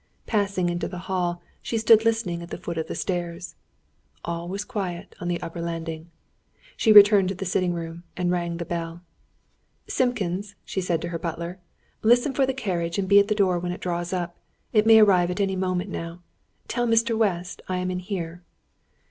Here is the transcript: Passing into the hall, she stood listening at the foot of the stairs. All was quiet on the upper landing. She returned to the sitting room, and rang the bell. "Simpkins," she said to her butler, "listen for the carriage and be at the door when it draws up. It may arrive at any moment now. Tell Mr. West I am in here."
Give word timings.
Passing 0.25 0.69
into 0.69 0.87
the 0.87 0.97
hall, 1.05 1.43
she 1.61 1.77
stood 1.77 2.03
listening 2.05 2.41
at 2.41 2.49
the 2.49 2.57
foot 2.57 2.79
of 2.79 2.87
the 2.87 2.95
stairs. 2.95 3.53
All 4.25 4.47
was 4.49 4.65
quiet 4.65 5.13
on 5.21 5.27
the 5.27 5.39
upper 5.43 5.61
landing. 5.61 6.09
She 6.75 6.91
returned 6.91 7.29
to 7.29 7.35
the 7.35 7.45
sitting 7.45 7.71
room, 7.71 8.01
and 8.17 8.31
rang 8.31 8.57
the 8.57 8.65
bell. 8.65 9.03
"Simpkins," 9.85 10.55
she 10.65 10.81
said 10.81 11.03
to 11.03 11.09
her 11.09 11.19
butler, 11.19 11.59
"listen 12.01 12.33
for 12.33 12.47
the 12.47 12.51
carriage 12.55 12.97
and 12.97 13.07
be 13.07 13.19
at 13.19 13.27
the 13.27 13.35
door 13.35 13.59
when 13.59 13.71
it 13.71 13.81
draws 13.81 14.11
up. 14.11 14.37
It 14.73 14.87
may 14.87 14.97
arrive 14.97 15.29
at 15.29 15.39
any 15.39 15.55
moment 15.55 15.91
now. 15.91 16.23
Tell 16.67 16.87
Mr. 16.87 17.15
West 17.15 17.61
I 17.69 17.77
am 17.77 17.91
in 17.91 17.99
here." 17.99 18.41